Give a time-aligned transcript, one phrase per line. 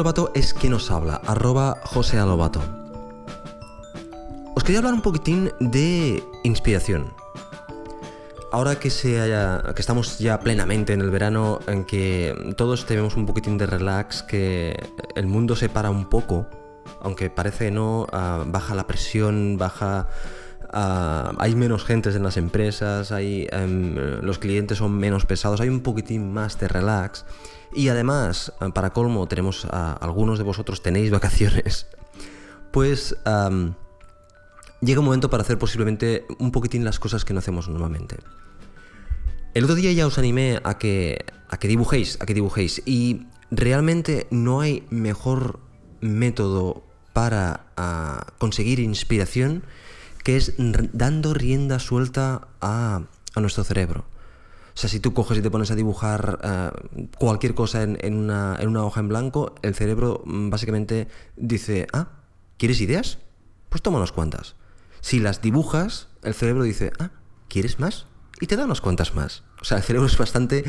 [0.00, 2.62] Lobato es quien nos habla, arroba José Alobato.
[4.54, 7.12] Os quería hablar un poquitín de inspiración.
[8.50, 13.14] Ahora que, se haya, que estamos ya plenamente en el verano, en que todos tenemos
[13.14, 14.74] un poquitín de relax, que
[15.16, 16.46] el mundo se para un poco,
[17.02, 20.08] aunque parece no, ah, baja la presión, baja
[20.72, 25.68] Ah, hay menos gentes en las empresas, hay, em, los clientes son menos pesados, hay
[25.68, 27.24] un poquitín más de relax.
[27.74, 31.86] Y además, eh, para colmo, tenemos algunos de vosotros tenéis vacaciones.
[32.70, 33.16] Pues
[34.80, 38.16] llega un momento para hacer posiblemente un poquitín las cosas que no hacemos normalmente.
[39.52, 42.82] El otro día ya os animé a que, a que dibujéis, a que dibujéis.
[42.86, 45.58] Y realmente no hay mejor
[46.00, 49.64] método para ah, conseguir inspiración
[50.22, 53.02] que es dando rienda suelta a,
[53.36, 54.04] nuestro cerebro.
[54.74, 56.70] O sea, si tú coges y te pones a dibujar eh,
[57.18, 62.08] cualquier cosa en, una, en, una, hoja en blanco, el cerebro mm, básicamente dice, ah,
[62.58, 63.18] ¿quieres ideas?
[63.68, 64.56] Pues toma unas cuantas.
[65.00, 67.10] Si las dibujas, el cerebro dice, ah,
[67.48, 68.06] ¿quieres más?
[68.40, 69.42] Y te da unas cuantas más.
[69.60, 70.64] O sea, el cerebro es bastante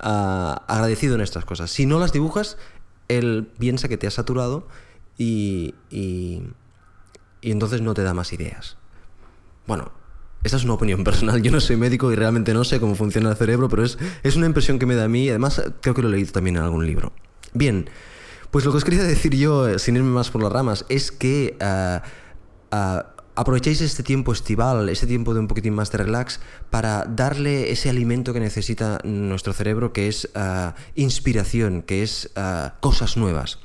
[0.00, 1.70] ah, agradecido en estas cosas.
[1.70, 2.56] Si no las dibujas,
[3.08, 4.68] él piensa que te has saturado
[5.16, 6.42] y, y
[7.42, 8.79] entonces no te da más ideas.
[9.70, 9.92] Bueno,
[10.42, 11.40] esta es una opinión personal.
[11.42, 14.34] Yo no soy médico y realmente no sé cómo funciona el cerebro, pero es, es
[14.34, 16.56] una impresión que me da a mí y además creo que lo he leído también
[16.56, 17.12] en algún libro.
[17.54, 17.88] Bien,
[18.50, 21.12] pues lo que os quería decir yo, eh, sin irme más por las ramas, es
[21.12, 23.02] que uh, uh,
[23.36, 26.40] aprovechéis este tiempo estival, este tiempo de un poquitín más de relax,
[26.70, 30.28] para darle ese alimento que necesita nuestro cerebro, que es
[30.96, 32.32] inspiración, que es
[32.80, 33.60] cosas nuevas.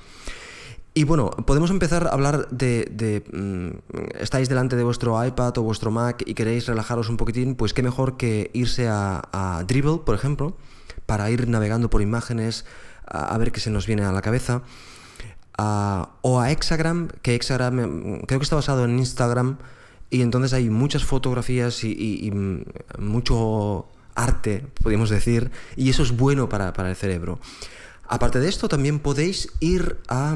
[0.98, 5.92] Y bueno, podemos empezar a hablar de, mm, estáis delante de vuestro iPad o vuestro
[5.92, 10.56] Mac y queréis relajaros un poquitín, pues qué mejor que irse a, Dribble, por ejemplo,
[11.06, 12.64] para ir navegando por imágenes,
[13.06, 14.64] a, ver qué se nos viene a la cabeza.
[15.58, 19.58] o a Hexagram, que Hexagram mm, creo que está basado en Instagram
[20.10, 22.64] y entonces hay muchas fotografías y, mm,
[23.00, 27.38] mucho arte, podríamos decir, y eso es bueno para, para el cerebro.
[28.08, 30.34] Aparte de esto, también podéis ir a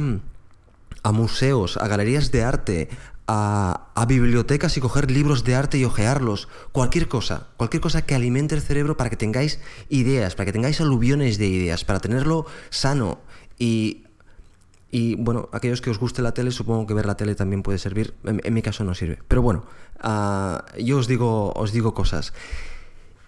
[1.03, 2.89] a museos, a galerías de arte,
[3.27, 8.55] a, bibliotecas y coger libros de arte y ojearlos, cualquier cosa, cualquier cosa que alimente
[8.55, 13.19] el cerebro para que tengáis ideas, para que tengáis aluviones de ideas, para tenerlo sano
[13.59, 14.05] y
[14.91, 17.77] y bueno, aquellos que os guste la tele, supongo que ver la tele también puede
[17.77, 18.15] servir.
[18.23, 19.19] En, mi caso no sirve.
[19.27, 19.63] Pero bueno,
[19.99, 22.33] ah, yo os digo, os digo cosas.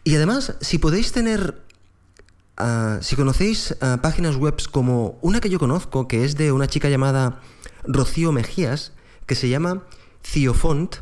[0.03, 1.62] Y además, si podéis tener
[2.58, 6.66] ah, si conocéis ah, páginas web como una que yo conozco, que es de una
[6.66, 7.42] chica llamada
[7.84, 8.94] Rocío Mejías,
[9.25, 9.84] que se llama
[10.24, 10.96] Ciofont.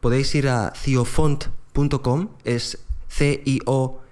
[0.00, 2.78] Podéis ir a ciofont.com, es
[3.08, 4.02] C-I-O-F-O-N-T.com.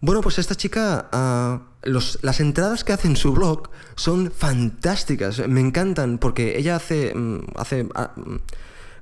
[0.00, 5.60] Bueno, pues esta chica, ah, las entradas que hace en su blog son fantásticas, me
[5.60, 8.36] encantan, porque ella hace, mm, hace ah, mm,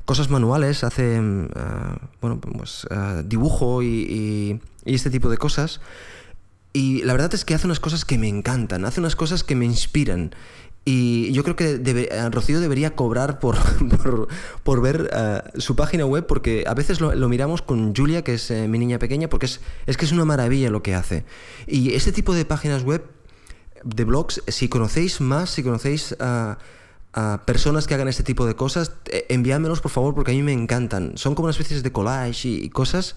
[0.05, 2.87] cosas manuales, hace mm, ah, bueno, pues,
[3.25, 5.81] dibujo y, y este tipo de cosas.
[6.73, 9.57] Y la verdad es que hace unas cosas que me encantan, hace unas cosas que
[9.57, 10.33] me inspiran.
[10.85, 13.57] Y yo creo que eh, Rocío debería cobrar por,
[14.63, 18.51] por, ver eh, su página web, porque a veces lo, miramos con Julia, que es
[18.51, 21.25] eh, mi niña pequeña, porque es, es que es una maravilla lo que hace.
[21.67, 23.05] Y este tipo de páginas web,
[23.85, 26.59] de blogs, si conocéis más, si conocéis a,
[27.45, 28.93] personas que hagan este tipo de cosas,
[29.29, 31.15] envíamelos por favor, porque a mí me encantan.
[31.17, 33.17] Son como una especie de collage y cosas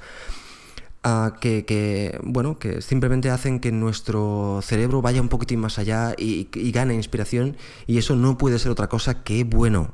[1.41, 6.94] que, bueno, que simplemente hacen que nuestro cerebro vaya un poquitín más allá y, gane
[6.94, 9.91] inspiración y eso no puede ser otra cosa que bueno.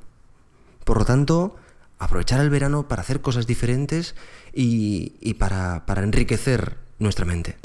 [0.84, 1.56] Por lo tanto,
[1.98, 4.16] aprovechar el verano para hacer cosas diferentes
[4.54, 7.58] y, para enriquecer nuestra mente.